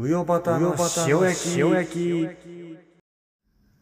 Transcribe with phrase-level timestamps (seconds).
[0.00, 0.76] うよばたの
[1.08, 2.28] 塩焼き塩焼き。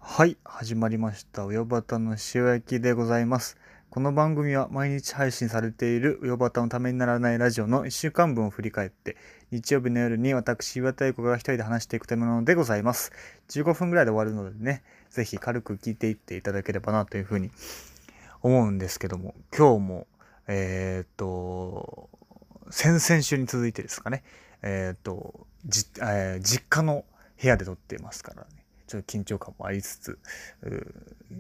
[0.00, 1.44] はい始まりました。
[1.44, 3.58] うよばたの塩焼きでございます。
[3.90, 9.18] この番組は毎日配信されているうよばたのためにならないラジオの1週間分を振り返って
[9.50, 13.12] 日曜日の夜に私岩田英子が一人で話していくためなのでございます。
[13.50, 17.50] 15分ぐらいで終わるのでねぜひ軽く聞いていっていただければなというふうに
[18.40, 19.34] 思うんですけども。
[19.54, 20.06] 今日も
[20.48, 22.08] えっ、と
[22.70, 24.24] 先々週に続いてですかね。
[24.62, 27.04] えっ、とじ、えー実家の
[27.40, 28.48] 部屋で撮ってますからね。
[28.86, 30.18] ちょっと緊張感もありつつ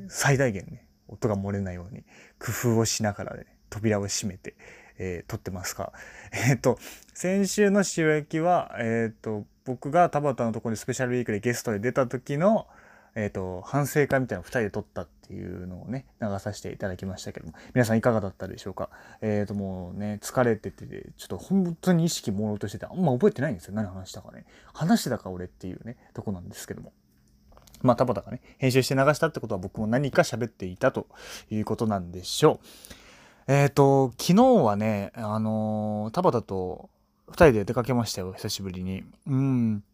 [0.08, 2.02] 最大限ね音が漏れないように
[2.40, 4.56] 工夫をしながらね扉を閉めて、
[4.98, 5.92] えー撮ってますが
[6.32, 6.78] えっ、と
[7.14, 12.66] 先週の塩焼きはえっ、と僕が田畑のところにスペシャルウィークでゲストで出た時の
[13.16, 17.54] えっ、と反省会みたいなのを2人で撮ったっていうのをね流させていただきましたけども。
[17.74, 18.90] 皆さんいかがだったでしょうか？
[19.22, 23.74] えっ、ともうね疲れててちょっと本当に意識朦朧としててあんま覚えてないんですよ。
[23.74, 24.44] 何話したかね。
[24.72, 26.92] 話してたか俺っていうねとこなんですけども。
[27.82, 31.06] まあ田畑がね編集して流したってことは僕も何か喋っていたと
[31.50, 32.60] いうことなんでしょ
[33.48, 33.52] う。
[33.52, 36.90] えっ、と昨日はねあのー田畑と
[37.28, 39.04] 2人で出かけましたよ久しぶりに。
[39.26, 39.84] うん。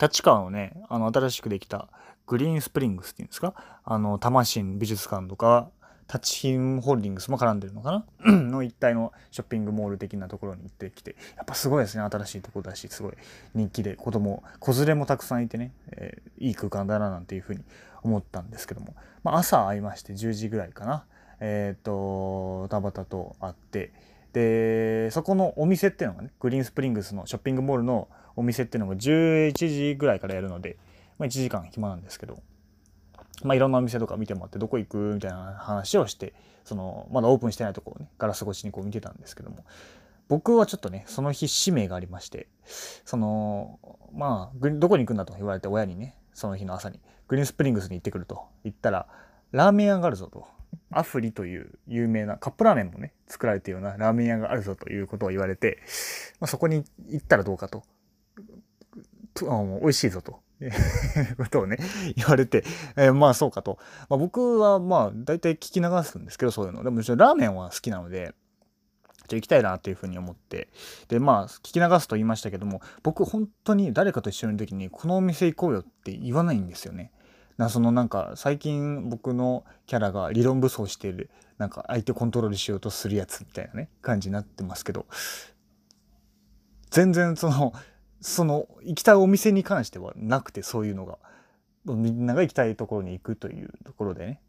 [0.00, 1.88] 立川のねあの新しくできた
[2.28, 3.54] グリーンスプリングスっていうんですか？
[3.84, 5.70] あの多摩新美術館とか
[6.06, 8.32] タチヒンホールディングスも絡んでるのかな？
[8.32, 12.04] の一帯のショッピングモール的なところに行ってきてやっぱすごいですね。
[12.04, 13.12] 新しいとこだしすごい
[13.54, 17.64] 人気で子供子連れもたくさんいてね、えーいい空間だななんていうふうに
[18.02, 21.04] 思ったんですけども、まあ、朝会いまして10時ぐらいかな。
[21.40, 23.92] えっ、と田畑と会って
[24.32, 30.76] でそこのお店っていうのがねグリーンスプリングスのショッピングモールのお店っていうのが11時ぐらいからやるので、
[31.18, 32.38] まあ、1時間暇なんですけど、
[33.42, 34.96] まあ、いろんなお店とか見てもらってどこ行く？
[35.14, 39.64] みたいな話をしてそのまだオープンしてないとこをねガラス越しにこう見てたんですけども
[40.28, 42.48] 僕はちょっとねその日使命がありまして
[43.04, 43.78] その
[44.12, 49.06] まあどこに行くんだと言われて親にねその日の朝にグリーンスプリングスに行ってくると言ったら
[49.52, 50.46] ラーメン屋があるぞと。
[50.90, 55.78] アフリという有名なカップラーメンもね作られているようなラーメン屋があるぞということを言われて、
[56.40, 57.84] まあ、そこに行ったらどうかと。
[59.32, 60.40] と美味しいぞと。
[61.36, 61.78] ことをね
[62.16, 62.64] 言われて、
[62.96, 66.82] えーまあそうかと、まあ、僕はまあ大体聞き流すんですけどそういうの。
[66.82, 68.34] でもちろんラーメンは好きなので
[69.28, 70.68] じゃ行きたいなっていうふうに思って。
[71.08, 77.12] でまあ聞き流すと言いましたけども僕本当に誰かと一緒にいる時にこのお店行こうよって言わないんですよね。
[77.56, 85.06] なそのなんか最近僕のキャラが理論武装しているなんか相手コントロールしようとするやつみたいなね感じになってますけど。
[86.90, 87.74] 全然その
[88.20, 91.18] その行きたいお店に関してはなくてそういうのが。
[91.86, 94.40] みんなが行きたいところに行くというところでね。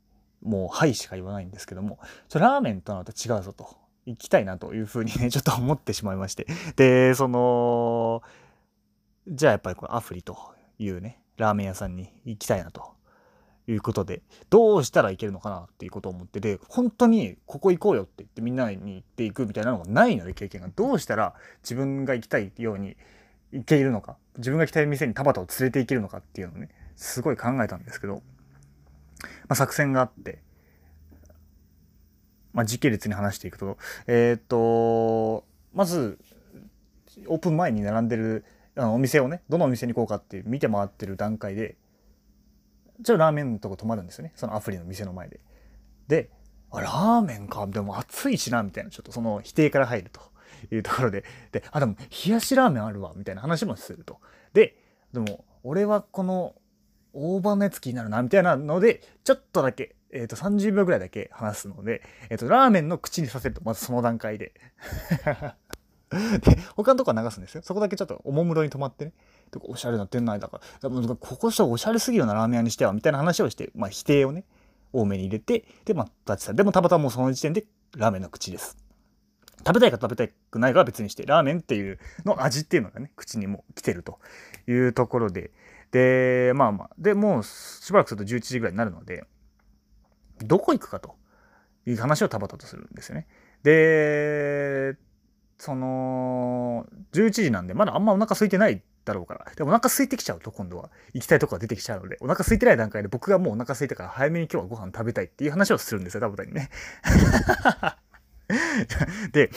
[0.41, 2.00] もう「はい」しか言わないんですけども。
[2.28, 6.47] ちょラーメンとなると違うぞと行きたいなというふうにねちょっと思ってしまいまして。
[6.75, 8.24] でその
[9.28, 10.38] じゃあやっぱりこれアフリと
[10.79, 12.94] いうねラーメン屋さんに行きたいなと
[13.68, 20.69] いうことでどうしたらいけるのかなっていうことを思ってで本当にここ行こうよって言ってみんなに行っていくみたいなのがないので経験が。
[20.69, 22.97] どうしたら自分が行きたいように
[23.52, 24.18] 行けるのか？
[24.38, 28.22] 自分が行きたい店に田畑を連れて行けるのかっていうのをねすごい考えたんですけど、ま
[29.50, 30.40] あ、作戦があって、
[32.54, 33.78] まあ、時系列に話していくと
[34.08, 36.20] えーっとまず
[37.28, 38.46] オープン前に並んでる
[38.76, 41.76] あのお店をねどのお店に行こうかって見て回ってる段階で
[43.04, 44.34] ちょっとラーメンのとこ泊まるんですよね。
[44.36, 45.40] そのアプリの店の前で。
[46.09, 46.30] で
[46.70, 47.66] あラーメンか。
[47.66, 48.90] でも暑いしなみたいな。
[48.90, 50.20] ちょっとその否定から入ると。
[50.72, 51.24] いうところで。
[51.52, 54.20] であでも冷やしラーメンあるわみたいな話もすると。
[54.53, 54.78] で
[55.14, 56.56] でも俺はこの
[57.14, 64.53] 大葉のやつ気になるなみたいなのでちょっとだけ、えー、と30秒ぐらいだけ話すので、えー、とラーメンの口にさせるとまずその段階で。
[66.09, 67.62] で他のとこは流すんですよ。
[67.64, 69.14] そこだけちょっとおもむろに止まってね。
[69.52, 70.90] でおしゃれな店内だから。
[70.90, 74.44] でもここしょおしゃれすぎるようなラーメン屋にしてはみたいな話をして、まあ、否定をね
[74.91, 76.58] 多めに入れてでまあ立ち去る。
[76.58, 77.66] でもたまたまもうその時点で
[77.96, 78.78] ラーメンの口です。
[79.69, 84.18] 食べたいか食べたくないかは別にしてラーメンっていうの味っていうのがね口にも来てると
[84.68, 85.52] いうところで。
[85.91, 89.26] でまあまあでもうしばらくすると11時ぐらいになるので
[90.40, 91.16] どこ行くかと
[91.88, 93.28] いう話を田畑とするんですよね。
[93.64, 94.96] で
[95.58, 99.46] その11時なんでまだあんまお腹空いてないだろうから。
[99.55, 106.70] でお腹空いてきちゃうと今度は行きたいとこが出てきちゃうのでお腹空いてない段階で僕がもうお腹空いたから早めに今日はご飯食べたいっていう話をするんですよ田畑にね。
[109.31, 109.51] で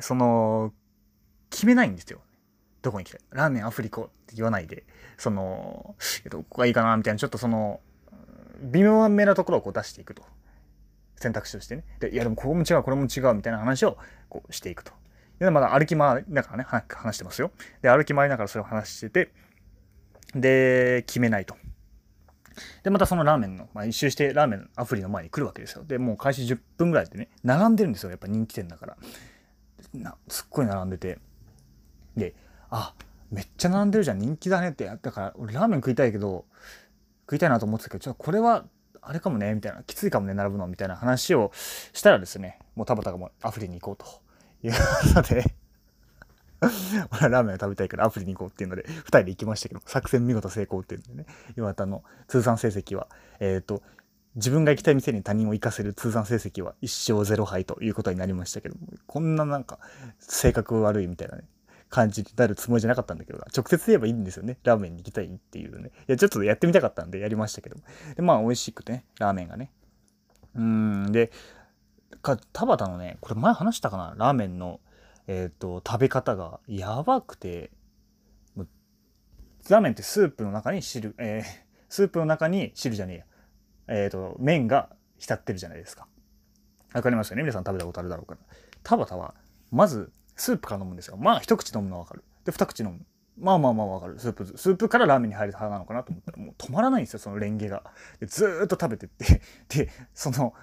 [0.00, 0.72] その
[1.50, 2.20] 決めないんですよ。
[2.82, 4.84] どこに行きたいラーメンアフリコって言わないで。
[5.18, 5.96] その
[6.30, 7.18] どこがいいかなみたいな。
[7.18, 7.80] ちょっとその
[8.60, 10.22] 微妙めなところをこう出していくと。
[11.16, 11.84] 選択肢としてね。
[11.98, 13.96] でいやでもここも違うこれも違うみたいな話を
[14.28, 14.92] こうしていくと。
[15.38, 17.50] でまだ歩き回りながらね、話してますよ。
[17.82, 19.32] で、歩き回りながらそれを話してて、
[20.34, 21.56] で、決めないと。
[22.82, 25.84] で、またそのラーメンの、まあ、一周してラーメンアプリの前に来るわけですよ。
[25.84, 28.10] で、もう開始10分ぐらいでね、並んでるんですよ。
[28.10, 28.96] やっぱ人気店だから。
[29.94, 31.18] なすっごい並んでて。
[32.16, 32.34] で、
[32.70, 32.94] あ、
[33.30, 34.86] めっちゃ並んでるじゃん、人気だねって。
[34.86, 36.44] だから、俺ラーメン食いたいけど、
[37.22, 38.66] 食いたいなと思ってたけど、ちょっとこれは、
[39.00, 44.72] あれかもね、みたいな、きついかもね、並ぶの、みたいな話をしたらですね、もう田畑がもうアプリに行こうという
[45.14, 45.54] ことで
[47.12, 51.26] 俺はラーメンを食べたいからアプリに行こうっていうので、2人で行きましたけど、作戦見事成功っていうんでね、
[51.56, 53.08] 岩田の通算成績は、
[53.40, 53.82] えっ、ー、と、
[54.36, 59.78] 自分が行きたい店に他人を行かせる通算成績は1勝0敗ということになりましたけども、こんななんか
[60.18, 61.44] 性格悪いみたいなね、
[61.88, 64.58] 感じになるつもりじゃなかったんだけど、直接言えばいいんですよね。
[64.64, 65.90] ラーメンに行きたいっていうね。
[66.08, 67.76] いや、ちょっとやってみたかったんでやりましたけど。
[68.16, 69.70] で、まあ、美味しくてね、ラーメンがね。
[70.54, 71.30] うん、で、
[72.22, 74.14] か田畑のね、これ前話したかな？
[74.16, 74.80] ラーメンの、
[75.26, 77.70] えっ、ー、と、食べ方がやばくて、
[79.68, 81.44] ラーメンってスープの中に汁、えー、
[81.88, 83.24] スープの中に汁じゃねえや。
[83.88, 86.06] えっ、ー、と、麺が浸ってるじゃないですか。
[86.92, 87.42] わかりますよね？
[87.42, 88.40] 皆さん食べたことあるだろうから。
[88.82, 89.34] 田畑は、
[89.70, 91.16] まず、スープから飲むんですよ。
[91.16, 92.24] まあ、一口飲むのはわかる。
[92.44, 93.04] で、二口飲む。
[93.38, 94.18] まあまあまあわかる。
[94.18, 97.82] スープ、スープからラーメンに入る派なのかなと思ったら、もう止まらないんですよ、そのレンゲが。
[98.20, 99.42] でずーっと食べてって。
[99.84, 100.54] で、その、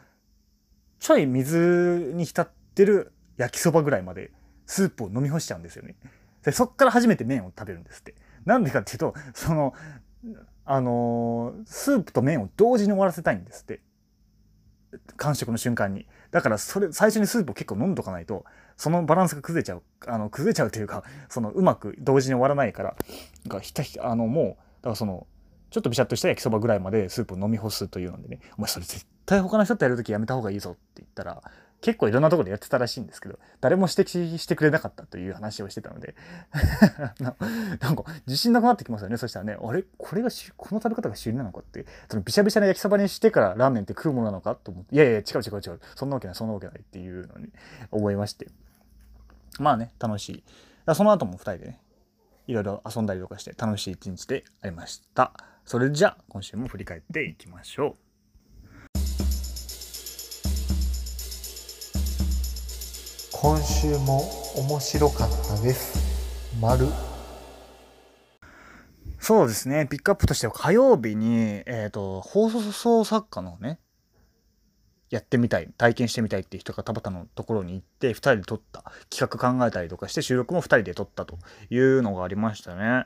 [1.00, 4.31] ちょい水に浸ってる焼きそばぐらいまで
[4.65, 5.95] スープを飲み干しちゃうんですよね。
[6.44, 8.15] で、そっから初めて麺を食べるんですって。
[8.45, 9.74] なんでかっていうと、その、
[10.65, 13.81] あのー、スープと麺を同時に終わらせたいんですって。
[15.18, 16.07] 完食の瞬間に。
[16.31, 18.45] だから、それ、最初にスープを結構飲んどかないと、
[18.77, 19.83] そのバランスが崩れちゃう。
[20.07, 22.95] あの、崩れちゃうというか、その、うまく同時に終わらないから、
[23.48, 25.27] がひたひた、あの、もう、だからその、
[25.69, 31.42] ちょっとビシャッとした焼きそばぐらいまでスープを飲み干すというのでね、お前それ絶対他の人とやるときやめた方がいいぞって言ったら、
[31.83, 36.15] 結構いろんなとこでやってたらしいんですけど、誰も指摘してくれなかったという話をしてたので
[37.19, 37.35] な、
[37.81, 39.18] なんか自信なくなってきますよね。
[39.18, 39.83] そしたらね、あれ？
[39.97, 47.51] これがこの食べ方が主流なのかって、そのびしゃびしゃな焼きそばにしてからラーメンって食うものなのかと思って、いやいや、違う違う違う、そんなわけない、そんなわけないっていうのに
[47.91, 48.47] 思いまして。
[49.59, 50.44] まあね、楽しい。
[50.95, 51.81] その後も2人でね、
[52.47, 55.33] いろいろ遊んだりとかして楽しい一日でありました。
[55.65, 58.03] それじゃあ、今週も振り返っていきましょう。
[63.44, 64.22] 今週も
[64.56, 66.00] 面白かったです。
[66.62, 66.88] 丸
[69.19, 69.86] そうですね。
[69.86, 73.81] ピックアップとしては火曜日に、えっ、ー、と、放送作家のね、
[75.10, 81.38] やってみたい、体験してみたいっていう人が田畑のところに行って、2人で撮った、企画考えたりとかして、収録も2人で撮ったと
[81.69, 83.06] いうのがありましたね。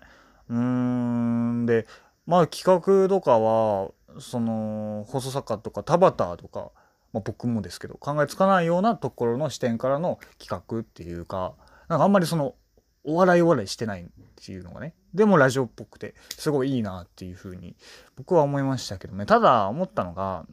[0.50, 1.88] うーん、で、
[2.28, 3.90] まあ企画とかは、
[4.20, 6.70] その、放送作家とか田畑とか、
[7.14, 11.54] まあ、僕もですけど考えつかないようなところの視点からの企画っていうか
[11.88, 12.56] なんかあんまりその
[13.04, 14.06] お笑いお笑いしてないっ
[14.44, 17.76] ていうのがねでもラジオっぽくてすごいいいなっていうふうに
[18.18, 19.26] 僕は思いましたけどね。
[19.26, 20.46] ただ思ったのが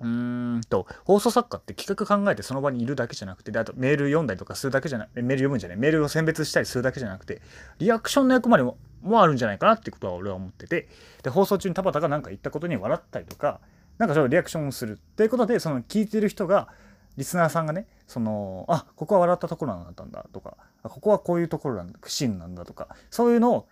[0.00, 7.42] うーんと放送作家って企画考えてその場にいるだけじゃなくてであとメール読んだりとかするだけじゃないメール読むんじゃないメールを選別したりするだけじゃなくて
[7.78, 10.88] リアクションの役割ももあるんじゃないかなってことは俺は思ってて
[11.22, 13.60] で放送中に田畑が何か言ったことに笑ったりとか
[13.98, 16.68] なんかそれリアクションをするっていうことでその聞いてる人が
[17.16, 23.68] リスナーさんがねそのあここは笑ったところなんだんだとかここはこういうところなんだシーンなんだとかそういうのを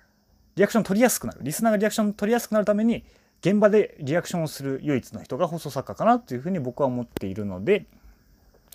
[0.57, 1.41] リアクション取りやすくなる。
[1.43, 3.05] リスナーがリアクション取りやすくなるために
[3.41, 7.87] 現場でリアクションをする唯一の人が放送作家かなっていうふうに僕は思っているので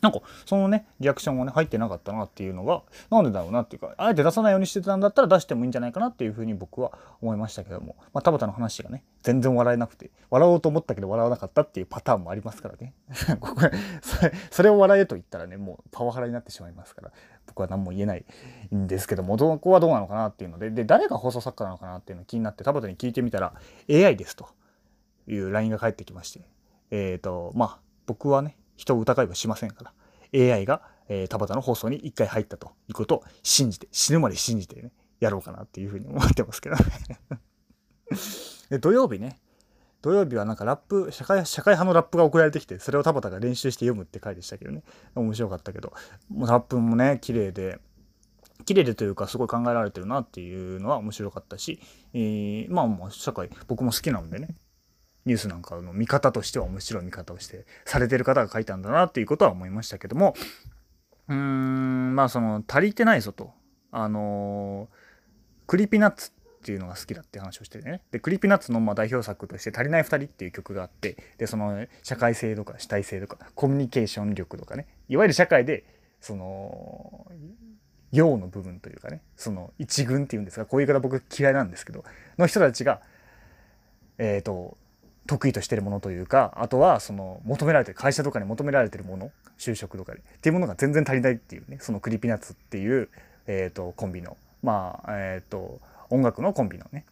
[0.01, 6.91] なんかそのねリアクションがね入ってなかったなっていうのがなんでだろうなっていうかあえて出さないようにしてたんだったら出してもいいんじゃないかなっていうふうに僕は
[7.21, 12.93] 思いましたけども、まあ、田畑の話がね全然笑えなくて笑おうと思ったけど笑わなかったっていうパターンもありますからね。
[13.39, 13.61] ここ
[14.01, 17.11] それそれを笑えと言ったらねもうパワハラになってしまいますから
[17.45, 18.25] 僕は何も言えない
[18.73, 23.53] んですけどもどこはどうなのかなっていうのでで誰が放送作家なのかなっていうの気になって田畑に聞いてみたら
[23.89, 24.47] AI ですと
[25.27, 26.41] いう LINE が返ってきまして
[26.89, 29.93] えっ、ー、とまあ僕はね人を疑いはしませんか
[30.33, 30.53] ら。
[30.53, 36.83] AI が、えー、田畑の放送に一回入ったということを信じて、死ぬまで信じてね、やろうかなっていうふうに思ってますけどね。
[38.69, 39.39] で土曜日ね、
[40.01, 44.83] 土曜日はなんかラップ、社会、社会派のラップが送られてきて、それを田畑が練習して読むって回でしたけどね。
[45.13, 45.93] 面白かったけど、
[46.29, 47.79] もうラップもね、綺麗で、
[48.65, 51.79] 綺麗でというかすごい考えられてるなっていうのは面白かったし、
[52.13, 54.55] えー、まあまあ社会僕も好きなんでね。
[55.25, 60.33] ニュースなんかの見方としては面白い見方をしてされてる方が書いたんだなっていうことは思いましたけども
[61.27, 63.51] うーんまあその足りてないぞと。
[63.93, 64.87] あのー、
[65.67, 68.01] クリピナッツっていうのが好きだって話をしてね。
[68.11, 74.87] でクリピナッツのまあ代表作として「足りない2人」っていう曲があってでその社会性とか主体性とかコミュニケーション力とかね。
[75.09, 75.83] いわゆる社会で
[76.21, 77.27] その
[78.11, 79.21] 陽の部分というかね。
[79.35, 82.05] その一軍っていうんですがこういう言い方僕嫌いなんですけど
[82.37, 83.01] の人たちが
[84.17, 84.77] えっ、と
[85.27, 93.09] 得意としてるものというかあとはその求められてる会社とかに求められてるもの就職とかでっていうものが全然足りないっていうねそのクリピナッツっていう、
[93.47, 97.05] えー、とコンビのまあえっ、と音楽のコンビのね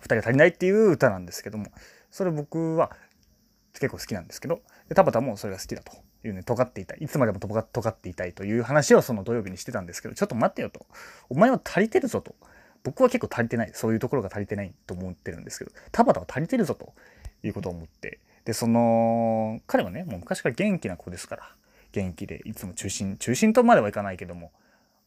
[0.00, 1.66] 2人が足りないっていう歌なんですけども
[2.10, 2.90] それ僕は
[3.74, 4.60] 結構好きなんですけど
[4.94, 5.92] 田畑もそれが好きだと
[6.26, 10.86] いうね尖っていたいいつまでも尖っていたいという話をその土曜日にしてたんですけどちょっと待ってよと。
[11.28, 12.34] お前は足りてるぞと。
[12.82, 16.92] 僕は結構足りてないそういうところが足りてないと思ってるんですけど田畑は足りてるぞと
[17.42, 21.54] いうことを思ってでその彼はねもう昔から元気な子ですから
[21.92, 24.52] 元気でいつも中心中心とまではいかないけども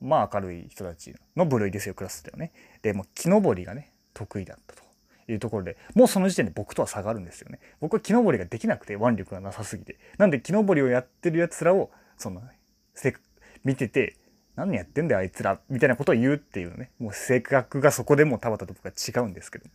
[0.02, 2.52] まあ明るい人たちの部類ですよクラスだよね。
[2.82, 4.84] でも木登りがね得意だったと
[5.32, 7.60] いうところでもうその時点で僕とは差がるんですよね。
[7.80, 9.98] 僕は木登りができなくて腕力がなさすぎて。
[10.18, 12.42] なんで木登りをやってるやつらをその
[13.64, 14.18] 見てて
[14.56, 16.92] 何やってんだよあいつらみたいなことを言うっていうね。
[17.00, 19.66] もう性格がそこでも田畑と僕は違うんですけど。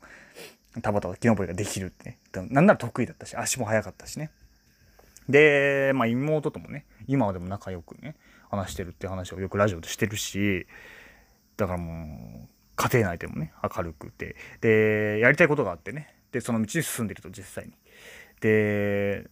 [0.83, 2.19] 田畑は木登りができるってね。
[2.51, 4.31] なんなら得意だったし足も速かったしね。
[5.29, 8.15] でまあ妹ともね今はでも仲良くね
[8.51, 10.67] 話してるって話をよくラジオでしてるし
[11.57, 14.37] だからもう家庭内でもね明るくて。
[14.61, 16.15] でやりたいことがあってね。
[16.31, 17.73] でその道に進んでると実際に。
[18.41, 19.27] で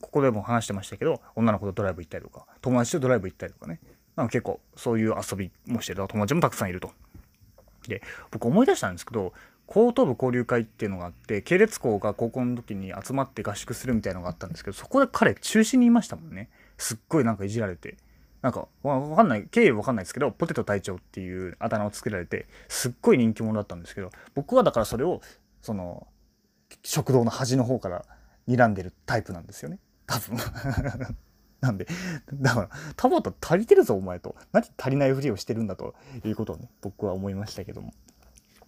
[0.00, 3.78] ここでも話してましたけど女の子とドライブ行ったりとか友達とドライブ行ったりとかね。
[4.18, 6.90] なんか結構そういう遊びもしてる友達もたくさんいると。
[7.86, 9.32] で僕思い出したんですけど
[9.66, 16.50] 高等部交流会っていうのがあって系列校が高校の時に集まって合宿するみたいのがあったんですけどそこで彼中心にいましたもんね。
[16.78, 17.96] すっごいなんかいじられて。
[18.42, 25.20] なんかわかんない経緯わかんないですけどポテト隊長っていうあだ名を作られてすっごい人気者だったんですけど僕はだからそれを
[25.60, 26.06] その
[26.84, 28.04] 食堂の端の方から
[28.46, 29.80] 睨んでるタイプなんですよね。
[30.06, 30.38] 多分。
[31.60, 31.86] なんで
[32.32, 34.36] だから田畑足りてるぞお前と。
[34.52, 37.92] 何足りないふりをしてるんだということをね僕は思いましたけども。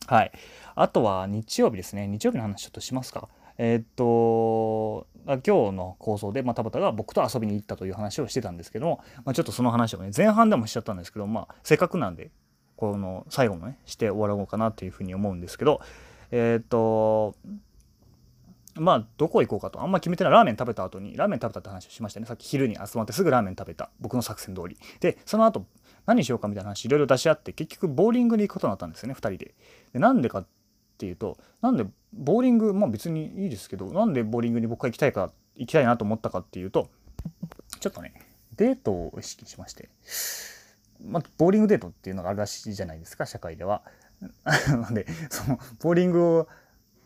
[0.06, 0.32] はい。
[0.74, 2.08] あとは日曜日ですね。
[2.08, 3.28] 日曜日の話ちょっとしますか。
[3.58, 12.30] えー、っと今日の構想で、まあ、田畑が僕と遊びに行ったという話をしてたんですけども、まあ、ちょっとその話をね前半でもしちゃったんですけど、まあ、せっかくなんで
[12.76, 15.82] この最後もねして終わろうかなというふうに思うんですけど
[16.30, 17.34] えー、っと
[18.80, 19.82] まあどこ行こうかと。
[19.82, 22.24] あんま決めてないラーメン食べた後にラーメン食べたって話をしましたね。
[22.24, 23.90] さっき昼に集まってすぐラーメン食べた。
[24.00, 24.78] 僕の作戦通り。
[25.00, 25.66] でその後
[26.06, 29.54] 何しようかみたいな話いろいろ出し合って結局ボーリングに行くことになったんですよね2人で。
[29.92, 30.46] でなんでかっ
[30.96, 31.84] ていうとなんで
[32.14, 36.88] ボーリングまあ別にいいですけどなんでボーリングに僕が行きたいか行きたいなと思ったかっていうと
[37.80, 38.14] ちょっとね
[38.56, 39.90] デートを意識しまして。
[41.04, 43.82] まあボーリングデートっていうのがあるらしいじゃないですか社会では。
[44.68, 46.48] なんでそのボーリングを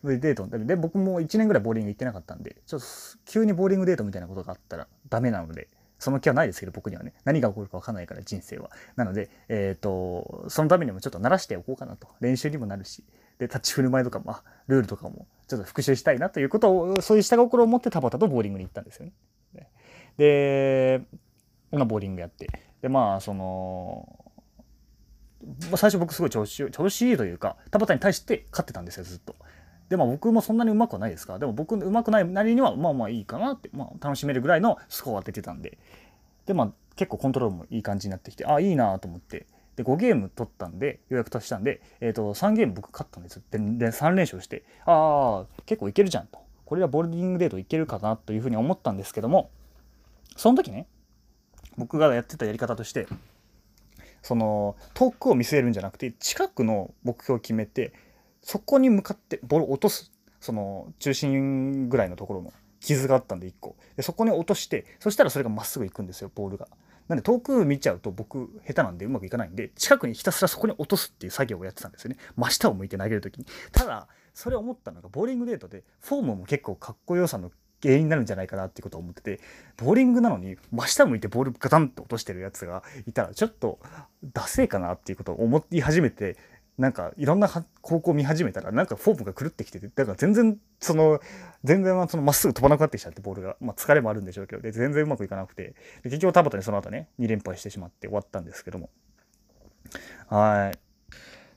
[0.05, 0.47] デート。
[0.47, 2.87] で僕も1年ぐらいボーリング行ってなかったんでちょっと
[3.25, 5.69] 急にボーリングデートみたいなことがあったらダメなので
[5.99, 8.71] その気はないですけど僕にはね何が起こるか分かんないから人生は。
[8.97, 12.09] なのでえっ、ー、とそのためにもちょっと慣らしておこうかなと。
[12.21, 13.05] 練習にもなるし。
[13.39, 19.13] で立ち振る舞いとか、まあ、ルールとかもちょっと復習したいなということをそういう下心を持って田畑とボーリングに行ったんですよね。
[20.17, 21.03] で、
[21.73, 22.49] まあ、ボーリングやって。
[22.81, 24.25] でまあその
[25.77, 29.35] 最初僕すごい調子調子いいというか田畑に対して勝ってたんですよずっと。
[29.89, 31.35] でも僕もそんなにうまくはないですか？
[31.35, 35.79] らでも僕うまくないなりにはまあまあいいかなって、まあ、楽しめるぐらいのスコア出てたんで。
[36.47, 39.47] でまあ結構コントロールもいい感じになってきてああいいなと思って。
[39.77, 44.63] で5ゲーム取ったんで予約としたんで、えーと、3ゲーム僕勝ったんですでで3連勝して。
[44.87, 46.39] ああ結構いけるじゃんと。
[46.65, 49.51] これはボルディングデートいけるかなというふうに思ったんですけども
[50.37, 50.87] その時ね
[51.77, 53.07] 僕がやってたやり方として
[54.23, 57.93] その遠くを見据えるんじゃなくて近くの目標を決めて
[58.45, 63.77] そこに向かってボールを落とすその中心ぐらいのところの傷があったんで1個。
[63.97, 66.69] でそこに落としてそしたらそれがまっすぐ行くんですよボールが。
[67.09, 72.17] なんで遠く見ちゃうと僕下手なんでうまくいかないんで近くにひたすらそこに落とすっていう作業をやってたんですよね。
[72.37, 73.47] 真下を向いて投げる時に。
[73.73, 77.51] ただそれ思ったのがボーリングデートでフォームも結構かっこよさの
[77.83, 79.41] 原因になるんじゃないかなっていうことを思ってて
[79.77, 83.79] ボーリングなのに真下向いてボールガタンと落としてるやつがいたらちょっと
[84.33, 86.39] ダセえかなっていうことを思い始めて
[86.77, 87.49] なんかいろんな
[87.83, 91.21] 高校見始めたらなんかフォームが狂ってきててだから全然その
[91.63, 95.75] 全然まっすぐ飛ばなくなってきちゃってボールが、まあ、疲れもあるんでしょうけどで全然うまくいかなくて。
[96.03, 98.91] で結局田畑にその後ね2連敗してしまって終わったんですけども。
[100.29, 100.79] はい。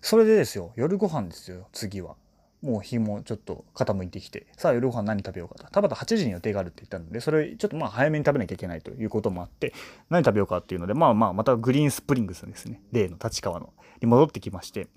[0.02, 2.16] それでですよ夜ご飯ですよ次は。
[2.62, 4.46] もう日もちょっと傾いてきて。
[4.56, 5.72] さあ夜ご飯何食べようかと。
[5.72, 9.74] 田畑8時に予定があるって言ったのでそれちょっとまあ早めに食べなきゃいけないということもあって
[10.10, 12.82] 何食べようかっていうのでまあまあまたグリーンスプリングスですね。
[12.92, 13.74] 例の立川の。
[14.02, 14.88] に戻ってきまして。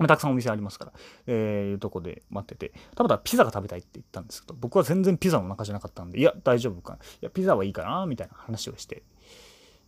[0.00, 0.92] まあ、たくさんお店ありますから、
[1.28, 6.98] えー、いうとこで待ってて、ただピザが食べたいって言ったんですけど、僕は全然ピザの中じゃなかったんで、いや、大丈夫か。
[7.22, 9.04] いや、ピザはいいかな、みたいな話をして。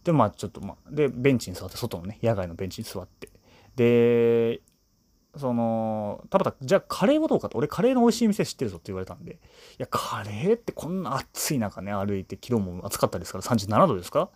[0.05, 3.29] でまあちょっとまあでベンチに座って外のね野外のベンチに座って
[3.77, 4.61] で
[5.37, 9.37] その田畑じゃあカレーはどうかと俺カレーの美味しい店知ってるぞって言われたんでい
[9.79, 14.31] やカレーってこんな暑い中ね歩いて昨日も暑かったですから37度ですか？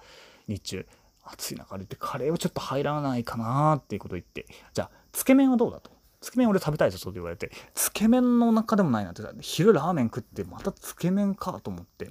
[0.46, 0.86] 日中
[1.24, 5.90] 暑い中歩いてカレーはちょっと入らないかなーっていうことを言ってじゃあつけ麺はどうだと？
[6.20, 12.10] つけ麺俺食べたいぞと言われてつけ麺の中でもないなって昼ラーメン食ってまたつけ麺かと思って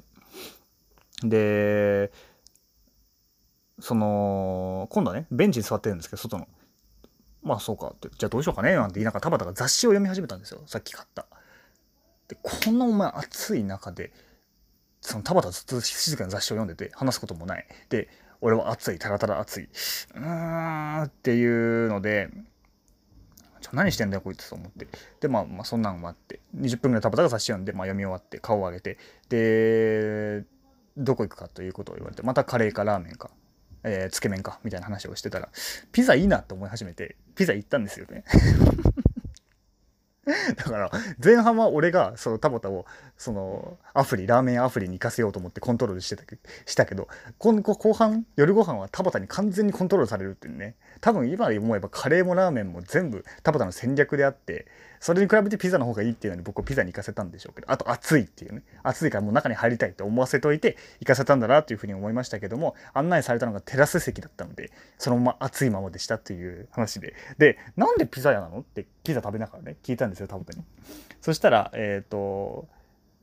[1.24, 2.12] で
[3.80, 6.48] その今度はねベンチに座ってるんですけど外の
[7.44, 10.62] まあそうかって、じゃあどうしようかねなんて言いながら田畑が雑誌を読み始めたんですよ。
[10.66, 11.28] さっき買った。
[12.28, 14.12] で、こんなお前暑い中で、
[15.00, 17.68] その田畑ずっと静かに雑誌を読んでて話すこともない。
[17.90, 18.10] で、
[18.42, 19.66] 俺は暑い、たらたら暑い。
[19.66, 22.32] うーんっていうので、
[23.74, 24.88] 何してんだよこいつと思って。
[25.20, 28.98] で、まあ、まあ、そんなんもあって、20分ぐらいたばたが差し読んで、まあ読み終わって顔を上げて、
[29.30, 30.44] で、
[30.98, 33.30] どこ行くかということを言われて、またカレーかラーメンか
[33.86, 35.50] えー、つけ麺かみたいな話をしてたら
[35.92, 38.24] ピザいいなって思い始めてピザ行ったんですよね
[40.55, 40.91] だから
[41.24, 42.86] 前半は俺がその田畑を
[43.17, 46.24] そのアフリラーメンアフリに行かせようと思ってコントロールしてた
[46.65, 50.75] したけど今後後半夜ご飯は田畑に完全にコントロールされるっていうね。
[51.01, 54.65] 多分今思えばカレーもラーメンも全部田畑の戦略であって
[55.06, 58.64] それに比べてピザの方がいいっていうのに僕はピザに行かせたんでしょうけどあと暑いっていうね。
[58.82, 67.14] 暑いからもう中に入りたいって思わせといて行かせたんだなというふうに思いましたけども案内されたのがテラス席だったのでそのまま暑いままでしたという話で。
[67.38, 70.66] でなんでピザ屋なのってピザ食べながらね聞いたんですよ田畑に
[71.22, 72.68] そしたらえっ、ー、と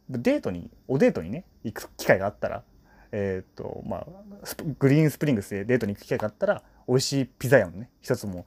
[0.09, 2.63] デートにおデートにね行く機会があったら
[3.11, 4.07] えっ、ー、とまあ
[4.79, 8.47] グリーンスプリングスでデートに行く機会があったら美味しいピザ屋のね一つも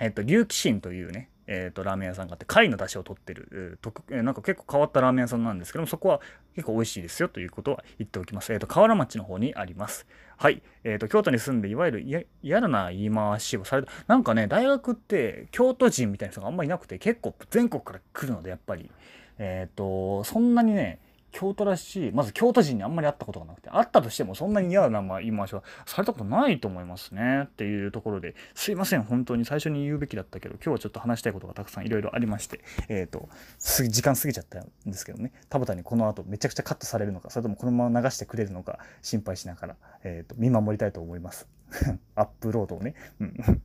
[0.00, 3.78] えっ、と、竜騎神というね、えーと、ラーメン屋さんがあって貝の出汁を取ってる、
[4.10, 6.20] えー、なんか結構変わったラーメン屋さんなんですけどもそこは
[6.54, 8.52] 結構美味しいですよということは言っておきます。
[8.52, 10.06] えっ、ー、と河原町の方にあります。
[10.36, 10.62] はい。
[10.84, 18.90] えっ、ー、と京都に住んでいわゆる嫌な言い回しをされたなんかね大学って京都人みたいな人があんまりいなくて結構全国から来るのでやっぱり
[19.38, 20.98] えっ、とそんなにね
[21.36, 27.42] 京都らしい、まず京都人にあんまり会ったことがなくて、会ったとしてもそんなに嫌な言い回しはされたことないと思いますね。
[27.44, 41.46] っていうところで、すいません、本当に最初に言うべきだったけど、今日はちょっと話したいことがたくさんいろいろありまして、えっ、ー、と、時間過ぎちゃったんですけどね、田畑にこの後めちゃくちゃカットされるのか、それともこのまま流してくれるのか心配しながら、えっ、ー、と、見守りたいと思います。
[42.16, 42.94] アップロードをね。
[43.20, 43.36] うん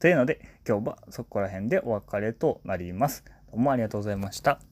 [0.00, 3.24] というので、今日はそこら辺でお別れとなります。
[3.50, 4.67] どうもありがとうございました。